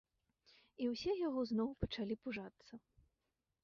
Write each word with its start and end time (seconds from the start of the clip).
І 0.85 0.87
ўсе 0.93 1.11
яго 1.27 1.41
зноў 1.53 1.69
пачалі 1.87 2.15
пужацца. 2.25 2.73